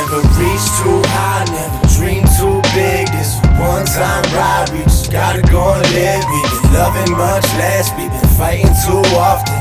Never 0.00 0.24
reach 0.40 0.64
too 0.80 0.96
high, 1.12 1.44
never 1.52 1.84
dream 1.92 2.24
too 2.40 2.56
big. 2.72 3.04
This 3.12 3.36
one 3.60 3.84
time 3.84 4.24
ride, 4.32 4.72
we 4.72 4.82
just 4.84 5.12
gotta 5.12 5.42
go 5.52 5.74
and 5.76 5.84
live. 5.92 6.24
We 6.24 6.40
been 6.40 6.72
loving 6.72 7.12
much 7.12 7.44
less, 7.60 7.92
we 8.00 8.08
been 8.08 8.32
fighting 8.40 8.72
too 8.88 9.04
often. 9.20 9.60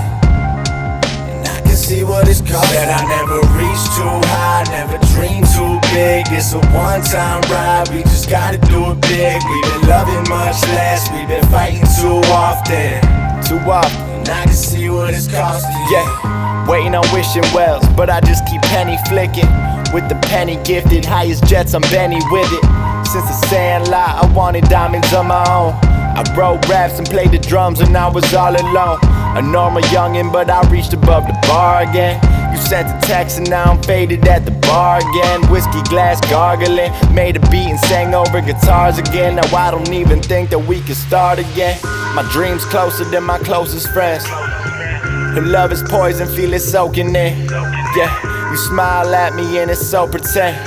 And 1.28 1.46
I 1.46 1.60
can 1.60 1.76
see 1.76 2.06
what 2.06 2.30
it's 2.30 2.40
costing. 2.40 2.72
That 2.72 2.88
I 2.88 3.04
never 3.20 3.44
reach 3.60 3.84
too 4.00 4.16
high, 4.32 4.64
never 4.72 4.96
dream 5.12 5.44
too 5.44 5.76
big. 5.92 6.26
This 6.32 6.54
a 6.54 6.60
one 6.72 7.04
time 7.04 7.44
ride, 7.52 7.90
we 7.92 8.04
just 8.04 8.30
gotta 8.30 8.60
do 8.72 8.96
it 8.96 9.02
big. 9.12 9.44
We 9.44 9.62
been 9.68 9.90
loving 9.92 10.24
much 10.32 10.64
less, 10.72 11.12
we 11.12 11.28
been 11.28 11.44
fighting 11.52 11.84
too 12.00 12.24
often. 12.32 13.09
Too 13.50 13.58
often. 13.58 14.00
And 14.12 14.30
I 14.30 14.44
can 14.44 14.54
see 14.54 14.92
what 14.92 15.12
it's 15.12 15.28
costing. 15.28 15.74
Yeah, 15.90 16.70
waiting 16.70 16.94
on 16.94 17.04
wishing 17.12 17.42
wells, 17.52 17.84
but 17.98 18.08
I 18.08 18.22
just 18.22 18.46
keep 18.46 18.62
penny 18.62 18.96
flicking. 19.08 19.50
With 19.92 20.08
the 20.08 20.20
penny 20.30 20.58
gifted, 20.64 21.04
highest 21.04 21.46
jets, 21.46 21.74
I'm 21.74 21.82
Benny 21.90 22.20
with 22.30 22.48
it. 22.54 22.64
Since 23.08 23.26
the 23.26 23.48
sandlot, 23.48 24.24
I 24.24 24.32
wanted 24.34 24.66
diamonds 24.66 25.12
on 25.16 25.30
my 25.30 25.42
own. 25.50 25.74
I 25.84 26.22
wrote 26.38 26.70
raps 26.70 27.00
and 27.00 27.10
played 27.10 27.32
the 27.32 27.40
drums 27.40 27.82
when 27.82 27.96
I 27.96 28.08
was 28.08 28.32
all 28.36 28.56
alone. 28.56 29.00
A 29.36 29.42
normal 29.42 29.82
youngin', 29.90 30.32
but 30.32 30.48
I 30.48 30.62
reached 30.70 30.94
above 30.94 31.26
the 31.26 31.34
bar 31.48 31.82
again. 31.82 32.22
You 32.54 32.58
sent 32.60 32.88
a 32.88 33.08
text 33.08 33.40
and 33.40 33.50
now 33.50 33.64
I'm 33.64 33.82
faded 33.82 34.28
at 34.28 34.46
the 34.46 34.52
bar 34.52 35.00
again. 35.00 35.42
Whiskey 35.50 35.82
glass 35.90 36.22
gargling, 36.30 36.92
made 37.16 37.36
a 37.36 37.40
beat 37.50 37.70
and 37.70 37.80
sang 37.80 38.14
over 38.14 38.42
guitars 38.42 39.00
again. 39.00 39.38
Now 39.38 39.58
I 39.58 39.72
don't 39.72 39.92
even 39.92 40.22
think 40.22 40.52
that 40.52 40.60
we 40.60 40.82
can 40.82 40.94
start 40.94 41.40
again. 41.40 41.80
My 42.16 42.28
dreams 42.32 42.66
closer 42.66 43.06
than 43.06 43.24
my 43.24 43.38
closest 43.38 43.90
friends. 43.94 44.26
Her 44.26 45.42
love 45.42 45.72
is 45.72 45.84
poison, 45.84 46.28
feel 46.28 46.54
it 46.54 46.60
soaking 46.60 47.16
in. 47.16 47.48
Yeah, 47.96 48.52
you 48.52 48.58
smile 48.58 49.14
at 49.14 49.36
me 49.36 49.60
and 49.60 49.70
it's 49.70 49.88
so 49.88 50.08
pretend. 50.08 50.58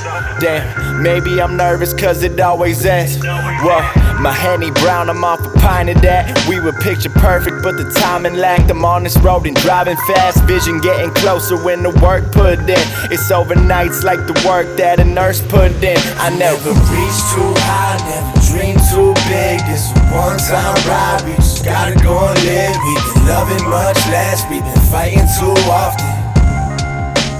Damn, 0.41 1.03
maybe 1.03 1.43
I'm 1.43 1.57
nervous 1.57 1.93
cause 1.93 2.23
it 2.23 2.41
always 2.41 2.87
ends. 2.87 3.17
Whoa, 3.17 3.83
my 4.21 4.33
Henny 4.33 4.71
Brown, 4.71 5.11
I'm 5.11 5.25
off 5.25 5.45
a 5.45 5.51
pint 5.59 5.91
of 5.91 6.01
that. 6.03 6.47
We 6.49 6.61
were 6.61 6.73
picture 6.73 7.11
perfect, 7.11 7.63
but 7.63 7.77
the 7.77 7.91
timing 8.01 8.35
lacked. 8.35 8.71
I'm 8.71 8.85
on 8.85 9.03
this 9.03 9.19
road 9.19 9.47
and 9.47 9.57
driving 9.57 9.97
fast. 10.09 10.43
Vision 10.45 10.81
getting 10.81 11.11
closer 11.11 11.63
when 11.63 11.83
the 11.83 11.91
work 12.03 12.33
put 12.33 12.61
in. 12.61 12.87
It's 13.11 13.31
overnights 13.31 14.05
like 14.05 14.27
the 14.27 14.35
work 14.49 14.77
that 14.79 15.01
a 15.01 15.05
nurse 15.05 15.43
put 15.43 15.73
in. 15.83 15.99
I 16.19 16.31
never 16.39 16.71
reach 16.71 17.19
too 17.35 17.53
high, 17.67 17.99
never 18.09 18.41
dream 18.47 18.77
too 18.91 19.13
big. 19.29 19.61
This 19.67 20.02
one 20.13 20.37
time 20.39 20.77
ride, 20.85 21.23
we 21.25 21.35
just 21.37 21.65
gotta 21.65 21.97
go 22.05 22.13
and 22.29 22.39
live. 22.45 22.77
We've 22.85 23.15
been 23.15 23.27
loving 23.27 23.65
much 23.69 23.97
less, 24.13 24.45
we've 24.51 24.63
been 24.63 24.85
fighting 24.93 25.27
too 25.41 25.57
often. 25.73 26.13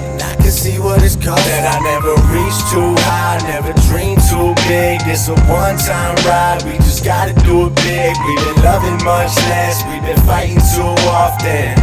And 0.09 0.21
I 0.21 0.35
can 0.35 0.51
see 0.51 0.79
what 0.79 1.03
it's 1.03 1.15
costing. 1.15 1.53
That 1.53 1.77
I 1.77 1.79
never 1.85 2.13
reach 2.33 2.57
too 2.73 2.93
high, 3.05 3.37
never 3.45 3.73
dream 3.89 4.17
too 4.29 4.57
big. 4.67 5.01
This 5.05 5.29
a 5.29 5.35
one 5.45 5.77
time 5.77 6.17
ride, 6.25 6.63
we 6.65 6.77
just 6.81 7.05
gotta 7.05 7.33
do 7.45 7.67
it 7.67 7.75
big. 7.85 8.17
We've 8.25 8.41
been 8.41 8.63
loving 8.65 8.97
much 9.05 9.33
less, 9.53 9.85
we've 9.85 10.01
been 10.01 10.19
fighting 10.25 10.61
too 10.73 10.93
often. 11.13 11.77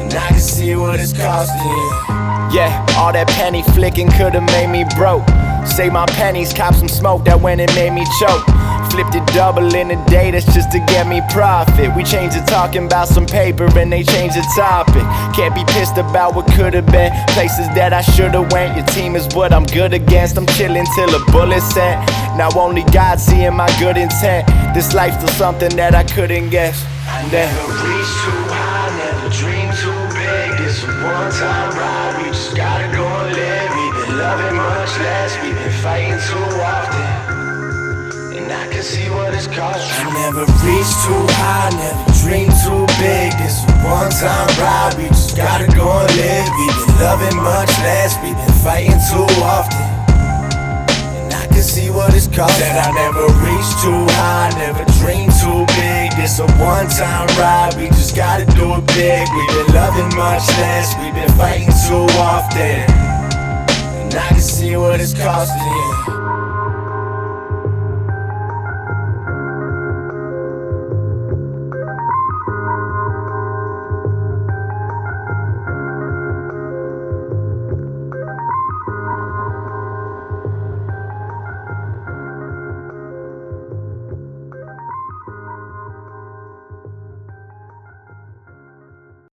And 0.00 0.14
I 0.14 0.28
can 0.28 0.40
see 0.40 0.74
what 0.76 0.98
it's 0.98 1.12
costing. 1.12 2.14
Yeah, 2.52 2.86
all 2.96 3.12
that 3.12 3.28
penny 3.28 3.62
flicking 3.74 4.08
could've 4.12 4.42
made 4.44 4.68
me 4.68 4.84
broke. 4.96 5.26
Save 5.66 5.92
my 5.92 6.06
pennies, 6.06 6.52
cop 6.52 6.74
some 6.74 6.88
smoke, 6.88 7.24
that 7.24 7.40
when 7.40 7.60
it 7.60 7.74
made 7.74 7.92
me 7.92 8.04
choke. 8.20 8.44
Flipped 8.90 9.14
it 9.14 9.26
double 9.34 9.74
in 9.74 9.90
a 9.90 10.06
day, 10.06 10.30
that's 10.30 10.46
just 10.54 10.70
to 10.72 10.78
get 10.78 11.08
me 11.08 11.20
profit. 11.30 11.94
We 11.96 12.04
changed 12.04 12.36
it 12.36 12.46
talking 12.46 12.86
about 12.86 13.08
some 13.08 13.26
paper 13.26 13.66
and 13.76 13.92
they 13.92 14.04
changed 14.04 14.36
the 14.36 14.46
topic. 14.54 15.02
Can't 15.34 15.54
be 15.54 15.64
pissed 15.72 15.98
about 15.98 16.34
what 16.36 16.46
could've 16.54 16.86
been. 16.86 17.10
Places 17.34 17.66
that 17.74 17.92
I 17.92 18.02
should've 18.02 18.52
went. 18.52 18.76
Your 18.76 18.86
team 18.86 19.16
is 19.16 19.26
what 19.34 19.52
I'm 19.52 19.64
good 19.64 19.94
against. 19.94 20.36
I'm 20.38 20.46
chilling 20.46 20.86
till 20.94 21.10
a 21.14 21.24
bullet 21.32 21.60
sent. 21.60 22.06
Now 22.38 22.50
only 22.56 22.84
God 22.92 23.18
seeing 23.18 23.56
my 23.56 23.68
good 23.80 23.96
intent. 23.96 24.46
This 24.74 24.94
life's 24.94 25.16
still 25.16 25.28
something 25.30 25.74
that 25.76 25.94
I 25.94 26.04
couldn't 26.04 26.50
guess. 26.50 26.84
I 27.06 27.22
Never 27.30 27.66
reach 27.66 28.12
too 28.22 28.42
high, 28.50 28.90
never 28.94 29.28
dream 29.34 29.68
too 29.82 30.00
big. 30.14 30.58
This 30.58 30.84
a 30.84 30.86
one 30.86 31.30
time 31.32 31.70
ride, 31.78 32.22
we 32.22 32.30
just 32.30 32.56
gotta 32.56 32.63
less, 35.24 35.42
we've 35.42 35.56
been 35.56 35.72
fighting 35.80 36.20
too 36.28 36.48
often. 36.60 38.36
And 38.36 38.52
I 38.52 38.68
can 38.68 38.82
see 38.82 39.08
what 39.10 39.32
it's 39.32 39.46
costing. 39.46 39.88
I 39.88 40.12
never 40.12 40.44
reach 40.60 40.92
too 41.04 41.24
high, 41.40 41.72
never 41.72 42.04
dream 42.20 42.50
too 42.64 42.84
big. 43.00 43.32
This 43.40 43.64
one 43.80 44.12
time 44.12 44.48
ride, 44.60 44.94
we 44.98 45.08
just 45.08 45.36
gotta 45.36 45.66
go 45.72 45.88
and 45.88 46.10
live. 46.20 46.48
We've 46.60 46.76
been 46.76 46.96
loving 47.00 47.36
much 47.40 47.72
less, 47.80 48.20
we've 48.20 48.36
been 48.36 48.56
fighting 48.60 49.00
too 49.08 49.28
often. 49.40 49.86
And 51.16 51.32
I 51.32 51.46
can 51.48 51.64
see 51.64 51.88
what 51.88 52.12
it's 52.12 52.28
costing. 52.28 52.60
Said 52.60 52.76
I 52.76 52.92
never 52.92 53.24
reach 53.40 53.70
too 53.80 54.04
high, 54.20 54.52
never 54.60 54.84
dream 55.00 55.32
too 55.40 55.64
big. 55.80 56.12
This 56.20 56.38
a 56.38 56.46
one 56.60 56.88
time 56.92 57.28
ride, 57.40 57.72
we 57.80 57.88
just 57.96 58.14
gotta 58.14 58.44
do 58.44 58.76
it 58.76 58.84
big. 58.92 59.24
We've 59.32 59.52
been 59.56 59.72
loving 59.72 60.10
much 60.20 60.44
less, 60.60 60.92
we've 61.00 61.16
been 61.16 61.32
fighting 61.38 61.72
too 61.88 62.04
often 62.20 63.13
what 64.94 65.00
it's 65.00 65.12
costing 65.12 65.60
you. 65.60 66.43